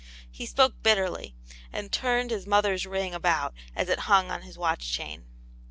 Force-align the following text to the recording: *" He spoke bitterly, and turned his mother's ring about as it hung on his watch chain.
*" 0.13 0.21
He 0.41 0.47
spoke 0.47 0.81
bitterly, 0.81 1.35
and 1.71 1.91
turned 1.91 2.31
his 2.31 2.47
mother's 2.47 2.87
ring 2.87 3.13
about 3.13 3.53
as 3.75 3.87
it 3.87 3.99
hung 4.09 4.31
on 4.31 4.41
his 4.41 4.57
watch 4.57 4.91
chain. 4.91 5.25